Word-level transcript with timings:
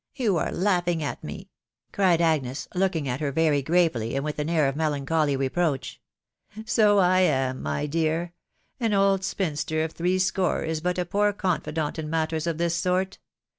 you 0.15 0.35
are 0.37 0.51
laughing 0.51 1.03
at 1.03 1.23
me," 1.23 1.51
cried 1.91 2.19
Agnes, 2.21 2.67
looking 2.73 3.07
at 3.07 3.19
her 3.19 3.31
very 3.31 3.61
gravely, 3.61 4.15
and 4.15 4.25
with 4.25 4.39
an 4.39 4.49
air 4.49 4.67
of 4.67 4.75
melancholy 4.75 5.35
reproach.' 5.35 6.01
s 6.57 6.63
So 6.71 6.97
I 6.97 7.19
am, 7.19 7.61
my 7.61 7.85
dear: 7.85 8.33
an 8.79 8.95
old 8.95 9.23
spinster 9.23 9.83
of 9.83 9.91
three 9.91 10.17
score 10.17 10.63
is 10.63 10.81
but 10.81 10.97
a 10.97 11.05
poor 11.05 11.33
confidant 11.33 11.99
in 11.99 12.09
matters 12.09 12.47
of 12.47 12.57
this 12.57 12.73
sort.... 12.73 13.19